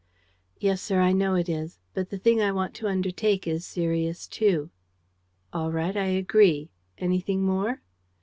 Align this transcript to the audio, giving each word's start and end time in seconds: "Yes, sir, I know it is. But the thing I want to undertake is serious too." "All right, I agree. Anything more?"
"Yes, 0.59 0.81
sir, 0.81 0.99
I 0.99 1.11
know 1.11 1.35
it 1.35 1.47
is. 1.47 1.77
But 1.93 2.09
the 2.09 2.17
thing 2.17 2.41
I 2.41 2.51
want 2.51 2.73
to 2.73 2.87
undertake 2.87 3.45
is 3.45 3.67
serious 3.67 4.25
too." 4.27 4.71
"All 5.53 5.71
right, 5.71 5.95
I 5.95 6.07
agree. 6.07 6.71
Anything 6.97 7.43
more?" 7.43 7.83